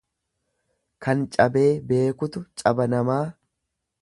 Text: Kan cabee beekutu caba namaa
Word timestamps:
Kan 1.07 1.21
cabee 1.35 1.67
beekutu 1.91 2.45
caba 2.63 2.89
namaa 2.97 3.25